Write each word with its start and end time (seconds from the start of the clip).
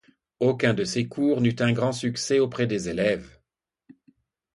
Aucun 0.39 0.73
de 0.73 0.83
ces 0.83 1.07
cours 1.07 1.41
n'eut 1.41 1.57
un 1.59 1.73
grand 1.73 1.91
succès 1.91 2.39
auprès 2.39 2.65
des 2.65 2.89
élèves. 2.89 3.37